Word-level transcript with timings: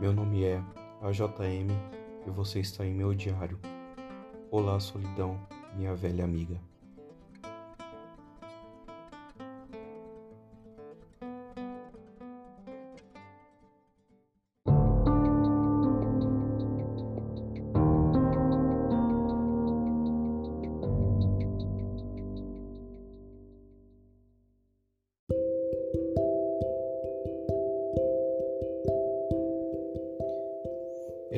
Meu 0.00 0.12
nome 0.12 0.44
é 0.44 0.62
AJM 1.02 1.70
e 2.26 2.30
você 2.30 2.60
está 2.60 2.84
em 2.84 2.94
meu 2.94 3.12
diário. 3.14 3.58
Olá, 4.50 4.78
solidão, 4.78 5.38
minha 5.74 5.94
velha 5.94 6.24
amiga. 6.24 6.67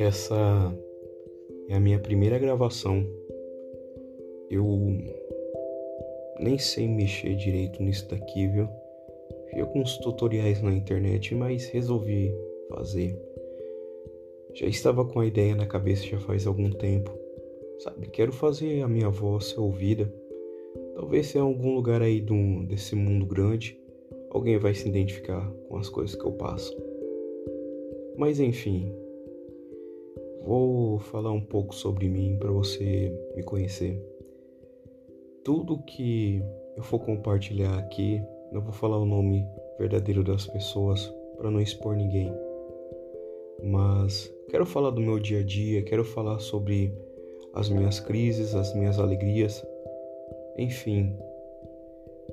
Essa 0.01 0.75
é 1.69 1.75
a 1.75 1.79
minha 1.79 1.99
primeira 1.99 2.39
gravação. 2.39 3.07
Eu 4.49 4.67
nem 6.39 6.57
sei 6.57 6.89
mexer 6.89 7.37
direito 7.37 7.83
nisso 7.83 8.09
daqui, 8.09 8.47
viu? 8.47 8.67
Vi 9.53 9.61
alguns 9.61 9.99
tutoriais 9.99 10.63
na 10.63 10.73
internet, 10.73 11.35
mas 11.35 11.69
resolvi 11.69 12.35
fazer. 12.71 13.15
Já 14.55 14.67
estava 14.69 15.05
com 15.05 15.21
a 15.21 15.27
ideia 15.27 15.55
na 15.55 15.67
cabeça 15.67 16.07
já 16.07 16.19
faz 16.19 16.47
algum 16.47 16.71
tempo. 16.71 17.15
Sabe, 17.81 18.09
quero 18.09 18.33
fazer 18.33 18.81
a 18.81 18.89
minha 18.89 19.11
voz 19.11 19.49
ser 19.49 19.61
ouvida. 19.61 20.11
Talvez 20.95 21.35
em 21.35 21.41
algum 21.41 21.75
lugar 21.75 22.01
aí 22.01 22.23
do, 22.23 22.65
desse 22.65 22.97
mundo 22.97 23.27
grande, 23.27 23.79
alguém 24.31 24.57
vai 24.57 24.73
se 24.73 24.89
identificar 24.89 25.47
com 25.69 25.77
as 25.77 25.91
coisas 25.91 26.17
que 26.17 26.25
eu 26.25 26.33
passo. 26.33 26.75
Mas 28.17 28.41
enfim, 28.41 28.95
Vou 30.43 30.99
falar 30.99 31.33
um 31.33 31.41
pouco 31.41 31.75
sobre 31.75 32.09
mim 32.09 32.37
para 32.39 32.51
você 32.51 33.13
me 33.37 33.43
conhecer. 33.43 34.01
Tudo 35.45 35.83
que 35.83 36.43
eu 36.77 36.83
for 36.83 36.99
compartilhar 36.99 37.79
aqui, 37.79 38.23
não 38.53 38.61
vou 38.61 38.73
falar 38.73 38.99
o 38.99 39.05
nome 39.05 39.47
verdadeiro 39.79 40.25
das 40.25 40.47
pessoas 40.47 41.13
para 41.37 41.51
não 41.51 41.61
expor 41.61 41.97
ninguém. 41.97 42.33
Mas 43.63 44.33
quero 44.49 44.65
falar 44.65 44.91
do 44.91 45.01
meu 45.01 45.19
dia 45.19 45.41
a 45.41 45.45
dia, 45.45 45.83
quero 45.83 46.05
falar 46.05 46.39
sobre 46.39 46.93
as 47.55 47.69
minhas 47.69 48.01
crises, 48.01 48.55
as 48.55 48.75
minhas 48.75 48.99
alegrias, 48.99 49.65
enfim. 50.57 51.17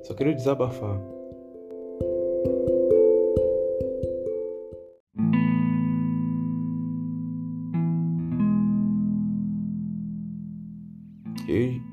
Só 0.02 0.14
quero 0.14 0.34
desabafar. 0.34 1.00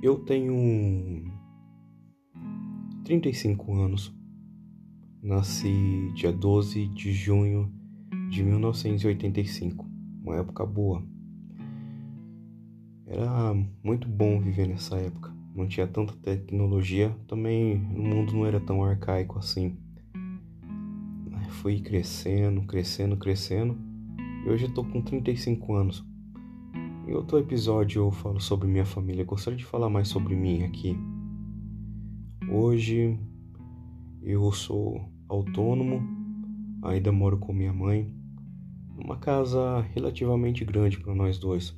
Eu 0.04 0.20
tenho 0.26 1.32
35 3.06 3.74
anos. 3.74 4.14
Nasci 5.24 6.12
dia 6.14 6.30
12 6.30 6.88
de 6.88 7.14
junho 7.14 7.72
de 8.30 8.44
1985, 8.44 9.90
uma 10.22 10.36
época 10.36 10.66
boa. 10.66 11.02
Era 13.08 13.54
muito 13.82 14.10
bom 14.10 14.42
viver 14.42 14.68
nessa 14.68 14.98
época. 14.98 15.34
Não 15.56 15.70
tinha 15.70 15.88
tanta 15.88 16.12
tecnologia, 16.18 17.16
também 17.26 17.78
o 17.78 18.04
mundo 18.04 18.34
não 18.34 18.46
era 18.46 18.60
tão 18.60 18.84
arcaico 18.84 19.40
assim. 19.40 19.78
Fui 21.62 21.80
crescendo, 21.80 22.62
crescendo, 22.64 23.16
crescendo. 23.16 23.78
E 24.46 24.50
hoje 24.50 24.66
eu 24.66 24.74
tô 24.74 24.84
com 24.84 25.02
35 25.02 25.74
anos. 25.74 26.15
Em 27.08 27.14
outro 27.14 27.38
episódio 27.38 28.02
eu 28.02 28.12
falo 28.12 28.42
sobre 28.42 28.68
minha 28.68 28.84
família. 28.84 29.24
Gostaria 29.24 29.56
de 29.56 29.64
falar 29.64 29.92
mais 29.92 30.08
sobre 30.08 30.36
mim 30.36 30.64
aqui. 30.64 30.98
Hoje 32.50 33.20
eu 34.24 34.52
sou 34.52 35.08
autônomo, 35.30 36.02
ainda 36.82 37.12
moro 37.12 37.38
com 37.38 37.54
minha 37.54 37.72
mãe, 37.72 38.12
numa 38.98 39.18
casa 39.18 39.82
relativamente 39.94 40.66
grande 40.66 41.00
para 41.00 41.14
nós 41.14 41.38
dois. 41.38 41.78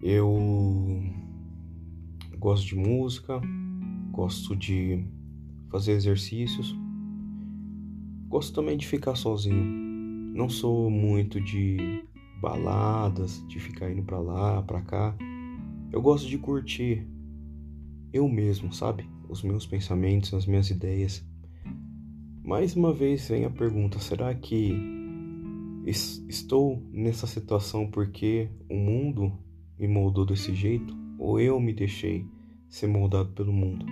Eu 0.00 1.02
gosto 2.38 2.64
de 2.64 2.76
música, 2.76 3.40
gosto 4.12 4.54
de 4.54 5.04
fazer 5.68 5.92
exercícios, 5.94 6.76
gosto 8.28 8.54
também 8.54 8.76
de 8.76 8.86
ficar 8.86 9.16
sozinho. 9.16 9.64
Não 10.32 10.48
sou 10.48 10.88
muito 10.88 11.40
de 11.40 12.04
baladas, 12.40 13.44
de 13.48 13.58
ficar 13.58 13.90
indo 13.90 14.02
para 14.02 14.18
lá, 14.18 14.62
para 14.62 14.82
cá. 14.82 15.16
Eu 15.92 16.02
gosto 16.02 16.28
de 16.28 16.38
curtir 16.38 17.06
eu 18.12 18.28
mesmo, 18.28 18.72
sabe? 18.72 19.08
Os 19.28 19.42
meus 19.42 19.66
pensamentos, 19.66 20.32
as 20.32 20.46
minhas 20.46 20.70
ideias. 20.70 21.24
Mais 22.44 22.76
uma 22.76 22.92
vez 22.92 23.28
vem 23.28 23.44
a 23.44 23.50
pergunta: 23.50 23.98
será 23.98 24.34
que 24.34 24.72
estou 25.84 26.82
nessa 26.92 27.26
situação 27.26 27.90
porque 27.90 28.48
o 28.68 28.74
mundo 28.74 29.32
me 29.78 29.86
moldou 29.86 30.24
desse 30.24 30.54
jeito 30.54 30.96
ou 31.18 31.40
eu 31.40 31.60
me 31.60 31.72
deixei 31.72 32.26
ser 32.68 32.86
moldado 32.86 33.30
pelo 33.32 33.52
mundo? 33.52 33.84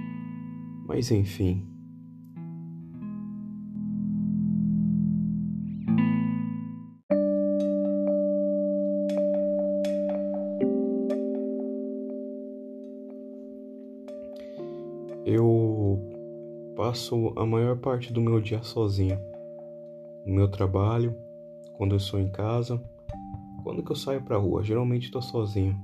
Mas 0.87 1.11
enfim, 1.11 1.67
Eu 15.27 15.99
passo 16.77 17.33
a 17.35 17.47
maior 17.47 17.79
parte 17.79 18.13
do 18.13 18.21
meu 18.21 18.43
dia 18.43 18.63
sozinho. 18.63 19.19
No 20.27 20.35
meu 20.35 20.51
trabalho, 20.51 21.17
quando 21.79 21.93
eu 21.93 21.97
estou 21.97 22.21
em 22.21 22.29
casa, 22.29 22.79
quando 23.63 23.83
que 23.83 23.91
eu 23.91 23.97
saio 23.97 24.21
pra 24.21 24.37
rua, 24.37 24.63
geralmente 24.63 25.05
estou 25.05 25.23
sozinho. 25.23 25.81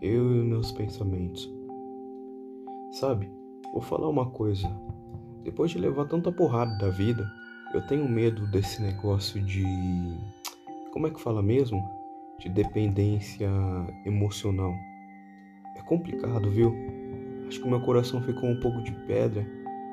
Eu 0.00 0.32
e 0.32 0.44
meus 0.44 0.70
pensamentos. 0.70 1.50
Sabe, 2.92 3.28
vou 3.72 3.82
falar 3.82 4.08
uma 4.08 4.30
coisa. 4.30 4.68
Depois 5.42 5.72
de 5.72 5.78
levar 5.78 6.04
tanta 6.04 6.30
porrada 6.30 6.78
da 6.78 6.88
vida, 6.88 7.28
eu 7.74 7.84
tenho 7.88 8.08
medo 8.08 8.46
desse 8.46 8.80
negócio 8.80 9.42
de. 9.42 9.64
Como 10.92 11.08
é 11.08 11.10
que 11.10 11.20
fala 11.20 11.42
mesmo? 11.42 11.82
De 12.38 12.48
dependência 12.48 13.50
emocional. 14.06 14.72
É 15.76 15.82
complicado, 15.82 16.48
viu? 16.48 16.97
Acho 17.48 17.62
que 17.62 17.68
meu 17.68 17.80
coração 17.80 18.20
ficou 18.20 18.50
um 18.50 18.60
pouco 18.60 18.82
de 18.82 18.92
pedra 19.06 19.46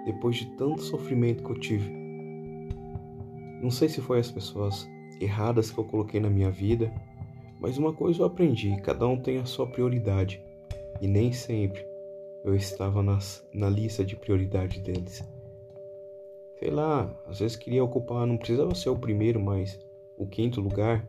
depois 0.05 0.35
de 0.35 0.45
tanto 0.57 0.81
sofrimento 0.81 1.41
que 1.41 1.49
eu 1.49 1.57
tive. 1.57 1.89
Não 3.61 3.71
sei 3.71 3.87
se 3.87 4.01
foi 4.01 4.19
as 4.19 4.29
pessoas 4.29 4.87
erradas 5.21 5.71
que 5.71 5.77
eu 5.77 5.85
coloquei 5.85 6.19
na 6.19 6.29
minha 6.29 6.51
vida, 6.51 6.93
mas 7.61 7.77
uma 7.77 7.93
coisa 7.93 8.21
eu 8.21 8.25
aprendi: 8.25 8.75
cada 8.81 9.07
um 9.07 9.17
tem 9.17 9.37
a 9.37 9.45
sua 9.45 9.65
prioridade, 9.65 10.43
e 11.01 11.07
nem 11.07 11.31
sempre 11.31 11.85
eu 12.43 12.53
estava 12.53 13.01
nas, 13.01 13.47
na 13.53 13.69
lista 13.69 14.03
de 14.03 14.17
prioridade 14.17 14.81
deles. 14.81 15.23
Sei 16.59 16.69
lá, 16.69 17.09
às 17.25 17.39
vezes 17.39 17.55
queria 17.55 17.83
ocupar, 17.83 18.27
não 18.27 18.37
precisava 18.37 18.75
ser 18.75 18.89
o 18.89 18.97
primeiro, 18.97 19.39
mas 19.39 19.79
o 20.17 20.27
quinto 20.27 20.59
lugar. 20.59 21.07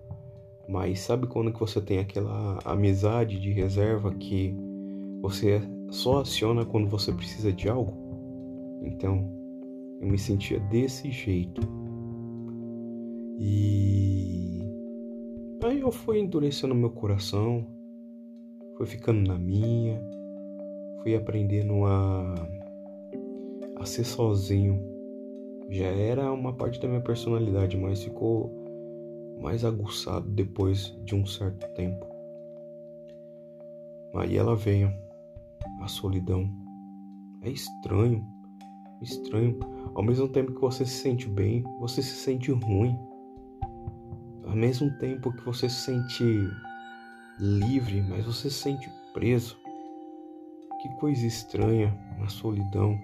Mas 0.68 1.00
sabe 1.00 1.26
quando 1.26 1.52
que 1.52 1.60
você 1.60 1.80
tem 1.80 1.98
aquela 1.98 2.58
amizade 2.64 3.38
de 3.38 3.52
reserva 3.52 4.12
que 4.12 4.56
você 5.22 5.60
só 5.90 6.20
aciona 6.20 6.64
quando 6.64 6.88
você 6.88 7.12
precisa 7.12 7.52
de 7.52 7.68
algo? 7.68 7.92
Então, 8.82 9.30
eu 10.00 10.08
me 10.08 10.18
sentia 10.18 10.60
desse 10.60 11.10
jeito. 11.10 11.60
E 13.38 14.60
aí 15.62 15.80
eu 15.80 15.90
fui 15.90 16.18
endurecendo 16.18 16.74
meu 16.74 16.90
coração, 16.90 17.66
fui 18.76 18.86
ficando 18.86 19.26
na 19.26 19.38
minha, 19.38 20.00
fui 21.02 21.14
aprendendo 21.14 21.84
a 21.84 22.34
a 23.76 23.84
ser 23.84 24.04
sozinho. 24.04 24.82
Já 25.68 25.86
era 25.86 26.32
uma 26.32 26.52
parte 26.52 26.80
da 26.80 26.88
minha 26.88 27.00
personalidade, 27.00 27.76
mas 27.76 28.02
ficou 28.02 28.52
mais 29.40 29.64
aguçado 29.64 30.28
depois 30.30 30.96
de 31.04 31.14
um 31.14 31.26
certo 31.26 31.66
tempo. 31.74 32.06
Aí 34.14 34.36
ela 34.36 34.56
veio 34.56 34.92
a 35.80 35.88
solidão. 35.88 36.50
É 37.42 37.50
estranho, 37.50 38.26
estranho. 39.00 39.58
Ao 39.94 40.02
mesmo 40.02 40.28
tempo 40.28 40.54
que 40.54 40.60
você 40.60 40.84
se 40.84 41.02
sente 41.02 41.28
bem, 41.28 41.62
você 41.80 42.02
se 42.02 42.16
sente 42.16 42.50
ruim. 42.50 42.98
Ao 44.44 44.54
mesmo 44.54 44.90
tempo 44.98 45.32
que 45.32 45.44
você 45.44 45.68
se 45.68 45.82
sente 45.82 46.24
livre, 47.38 48.02
mas 48.02 48.24
você 48.24 48.50
se 48.50 48.62
sente 48.62 48.90
preso. 49.12 49.56
Que 50.80 50.88
coisa 50.96 51.26
estranha 51.26 51.96
a 52.22 52.28
solidão. 52.28 52.98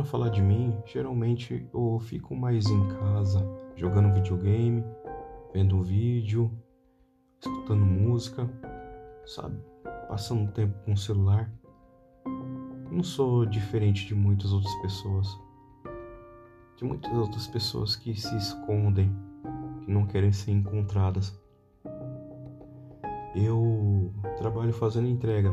A 0.00 0.04
falar 0.04 0.28
de 0.28 0.42
mim, 0.42 0.76
geralmente 0.84 1.68
eu 1.72 1.98
fico 2.00 2.34
mais 2.34 2.66
em 2.66 2.88
casa, 2.88 3.46
jogando 3.74 4.12
videogame, 4.12 4.84
vendo 5.52 5.82
vídeo, 5.82 6.50
escutando 7.40 7.84
música, 7.84 8.50
sabe? 9.24 9.56
Passando 10.08 10.52
tempo 10.52 10.74
com 10.84 10.92
o 10.92 10.96
celular. 10.96 11.50
Não 12.90 13.02
sou 13.02 13.46
diferente 13.46 14.06
de 14.06 14.14
muitas 14.14 14.52
outras 14.52 14.74
pessoas. 14.82 15.40
De 16.76 16.84
muitas 16.84 17.12
outras 17.12 17.46
pessoas 17.46 17.96
que 17.96 18.14
se 18.14 18.36
escondem, 18.36 19.10
que 19.84 19.90
não 19.90 20.06
querem 20.06 20.32
ser 20.32 20.50
encontradas. 20.50 21.40
Eu 23.34 24.12
trabalho 24.36 24.72
fazendo 24.72 25.08
entrega. 25.08 25.50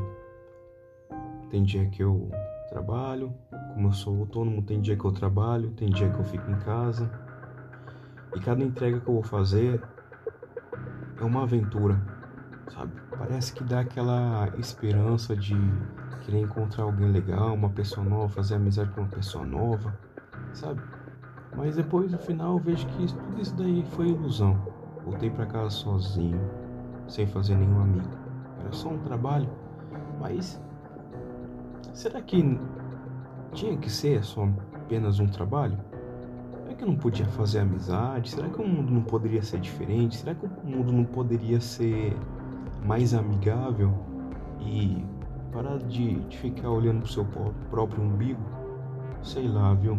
Tem 1.50 1.64
dia 1.64 1.90
que 1.90 2.04
eu 2.04 2.30
trabalho, 2.70 3.34
como 3.74 3.88
eu 3.88 3.92
sou 3.92 4.20
autônomo, 4.20 4.62
tem 4.62 4.80
dia 4.80 4.96
que 4.96 5.06
eu 5.06 5.12
trabalho, 5.12 5.72
tem 5.72 5.90
dia 5.90 6.10
que 6.10 6.20
eu 6.20 6.24
fico 6.24 6.50
em 6.50 6.60
casa. 6.60 7.10
E 8.36 8.40
cada 8.40 8.64
entrega 8.64 9.00
que 9.00 9.08
eu 9.08 9.16
vou 9.16 9.24
fazer 9.24 9.82
é 11.20 11.24
uma 11.24 11.44
aventura, 11.44 12.00
sabe? 12.72 12.94
Parece 13.18 13.54
que 13.54 13.64
dá 13.64 13.82
aquela 13.82 14.50
esperança 14.58 15.36
de 15.36 15.56
querer 16.22 16.40
encontrar 16.40 16.84
alguém 16.84 17.12
legal, 17.12 17.54
uma 17.54 17.70
pessoa 17.70 18.06
nova, 18.06 18.30
fazer 18.30 18.56
amizade 18.56 18.92
com 18.92 19.02
uma 19.02 19.10
pessoa 19.10 19.46
nova, 19.46 19.98
sabe? 20.54 20.82
Mas 21.58 21.76
depois 21.76 22.12
no 22.12 22.20
final 22.20 22.54
eu 22.54 22.60
vejo 22.60 22.88
que 22.88 23.08
tudo 23.08 23.42
isso 23.42 23.56
daí 23.56 23.84
foi 23.92 24.10
ilusão. 24.10 24.58
Voltei 25.04 25.30
para 25.30 25.48
casa 25.48 25.72
sozinho, 25.72 26.40
sem 27.08 27.26
fazer 27.26 27.56
nenhum 27.56 27.82
amigo. 27.82 28.10
Era 28.60 28.72
só 28.72 28.90
um 28.90 29.00
trabalho, 29.00 29.50
mas 30.20 30.62
será 31.94 32.22
que 32.22 32.60
tinha 33.54 33.78
que 33.78 33.90
ser 33.90 34.24
só 34.24 34.48
apenas 34.74 35.20
um 35.20 35.28
trabalho? 35.28 35.78
Será 36.64 36.76
que 36.76 36.84
eu 36.84 36.88
não 36.88 36.96
podia 36.96 37.26
fazer 37.26 37.60
amizade? 37.60 38.32
Será 38.32 38.50
que 38.50 38.62
o 38.62 38.68
mundo 38.68 38.92
não 38.92 39.02
poderia 39.02 39.42
ser 39.42 39.60
diferente? 39.60 40.18
Será 40.18 40.36
que 40.36 40.46
o 40.46 40.50
mundo 40.64 40.92
não 40.92 41.04
poderia 41.04 41.60
ser 41.60 42.16
mais 42.84 43.14
amigável? 43.14 43.94
E 44.62 45.04
parar 45.52 45.78
de, 45.80 46.20
de 46.22 46.38
ficar 46.38 46.70
olhando 46.70 47.02
pro 47.02 47.12
seu 47.12 47.26
próprio 47.70 48.04
umbigo? 48.04 48.42
Sei 49.24 49.48
lá, 49.48 49.74
viu? 49.74 49.98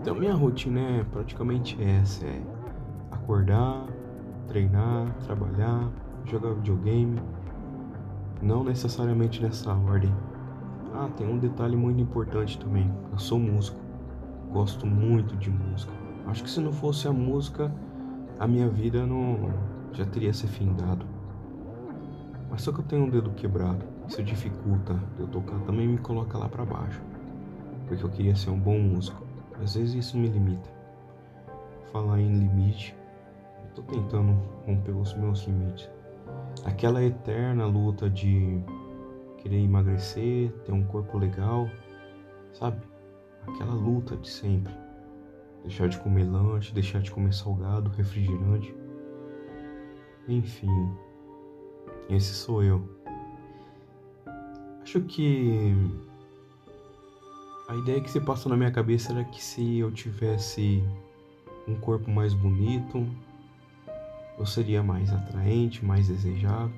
Então 0.00 0.14
minha 0.14 0.34
rotina 0.34 0.80
é 0.80 1.04
praticamente 1.04 1.82
essa, 1.82 2.26
é 2.26 2.42
acordar, 3.10 3.86
treinar, 4.48 5.14
trabalhar, 5.24 5.90
jogar 6.24 6.54
videogame. 6.54 7.18
Não 8.42 8.62
necessariamente 8.64 9.42
nessa 9.42 9.72
ordem. 9.72 10.14
Ah, 10.96 11.10
tem 11.16 11.26
um 11.26 11.38
detalhe 11.38 11.76
muito 11.76 12.00
importante 12.00 12.56
também. 12.56 12.88
Eu 13.10 13.18
sou 13.18 13.36
músico. 13.36 13.80
Gosto 14.52 14.86
muito 14.86 15.36
de 15.36 15.50
música. 15.50 15.92
Acho 16.24 16.44
que 16.44 16.50
se 16.50 16.60
não 16.60 16.72
fosse 16.72 17.08
a 17.08 17.12
música, 17.12 17.74
a 18.38 18.46
minha 18.46 18.68
vida 18.68 19.04
não 19.04 19.52
já 19.92 20.04
teria 20.06 20.32
se 20.32 20.46
findado. 20.46 21.04
Mas 22.48 22.62
só 22.62 22.70
que 22.70 22.78
eu 22.78 22.84
tenho 22.84 23.06
um 23.06 23.10
dedo 23.10 23.30
quebrado. 23.30 23.84
Isso 24.06 24.22
dificulta 24.22 24.96
eu 25.18 25.26
tocar, 25.26 25.58
também 25.62 25.88
me 25.88 25.98
coloca 25.98 26.38
lá 26.38 26.48
para 26.48 26.64
baixo. 26.64 27.02
Porque 27.88 28.04
eu 28.04 28.10
queria 28.10 28.36
ser 28.36 28.50
um 28.50 28.58
bom 28.58 28.78
músico. 28.78 29.20
Às 29.60 29.74
vezes 29.74 29.94
isso 29.94 30.16
me 30.16 30.28
limita. 30.28 30.70
Falar 31.90 32.20
em 32.20 32.32
limite, 32.38 32.96
eu 33.64 33.70
tô 33.74 33.82
tentando 33.82 34.40
romper 34.64 34.92
os 34.92 35.12
meus 35.14 35.44
limites. 35.44 35.90
Aquela 36.64 37.02
eterna 37.02 37.66
luta 37.66 38.08
de 38.08 38.62
querer 39.44 39.58
emagrecer, 39.58 40.50
ter 40.64 40.72
um 40.72 40.82
corpo 40.84 41.18
legal, 41.18 41.68
sabe? 42.54 42.80
Aquela 43.46 43.74
luta 43.74 44.16
de 44.16 44.28
sempre. 44.28 44.72
Deixar 45.62 45.86
de 45.86 45.98
comer 45.98 46.24
lanche, 46.24 46.72
deixar 46.72 47.02
de 47.02 47.10
comer 47.10 47.34
salgado, 47.34 47.90
refrigerante. 47.90 48.74
Enfim, 50.26 50.96
esse 52.08 52.32
sou 52.32 52.62
eu. 52.62 52.82
Acho 54.82 55.02
que 55.02 55.74
a 57.68 57.74
ideia 57.76 58.00
que 58.00 58.10
se 58.10 58.20
passou 58.20 58.48
na 58.50 58.56
minha 58.56 58.72
cabeça 58.72 59.12
era 59.12 59.24
que 59.24 59.42
se 59.42 59.78
eu 59.78 59.92
tivesse 59.92 60.82
um 61.68 61.74
corpo 61.76 62.10
mais 62.10 62.32
bonito, 62.32 63.06
eu 64.38 64.46
seria 64.46 64.82
mais 64.82 65.12
atraente, 65.12 65.84
mais 65.84 66.08
desejável. 66.08 66.74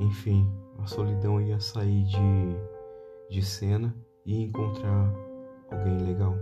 Enfim, 0.00 0.50
a 0.82 0.86
solidão 0.86 1.40
ia 1.40 1.60
sair 1.60 2.04
de, 2.04 2.56
de 3.30 3.42
cena 3.42 3.94
e 4.24 4.42
encontrar 4.44 5.12
alguém 5.70 5.98
legal. 5.98 6.34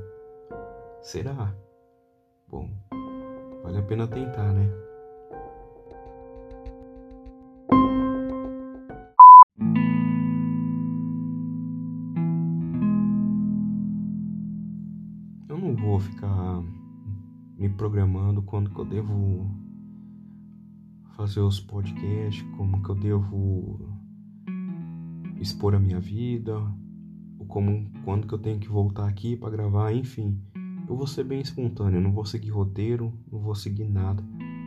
Será? 1.03 1.55
Bom, 2.49 2.71
vale 3.63 3.79
a 3.79 3.83
pena 3.83 4.07
tentar, 4.07 4.53
né? 4.53 4.71
Eu 15.49 15.59
não 15.59 15.75
vou 15.75 15.99
ficar 15.99 16.63
me 17.57 17.69
programando 17.69 18.43
quando 18.43 18.71
que 18.71 18.79
eu 18.79 18.85
devo 18.85 19.51
fazer 21.17 21.41
os 21.41 21.59
podcasts, 21.59 22.43
como 22.57 22.81
que 22.81 22.91
eu 22.91 22.95
devo 22.95 23.98
expor 25.41 25.75
a 25.75 25.81
minha 25.81 26.01
vida, 26.01 26.57
ou 27.39 27.47
como 27.47 27.91
quando 28.05 28.27
que 28.27 28.35
eu 28.35 28.39
tenho 28.39 28.59
que 28.59 28.69
voltar 28.69 29.09
aqui 29.09 29.37
para 29.37 29.51
gravar, 29.51 29.93
enfim. 29.93 30.41
Eu 30.89 30.97
vou 30.97 31.07
ser 31.07 31.25
bem 31.25 31.41
espontâneo, 31.41 32.01
não 32.01 32.13
vou 32.13 32.25
seguir 32.25 32.51
roteiro, 32.51 33.13
não 33.31 33.41
vou 33.41 33.55
seguir 33.55 33.89
nada. 33.89 34.25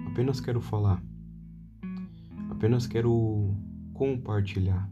Apenas 0.07 0.39
quero 0.39 0.61
falar. 0.61 1.03
Apenas 2.49 2.85
quero 2.85 3.55
compartilhar. 3.93 4.89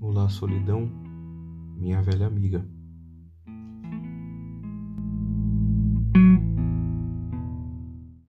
Olá, 0.00 0.28
solidão, 0.28 0.90
minha 1.76 2.02
velha 2.02 2.26
amiga. 2.26 2.66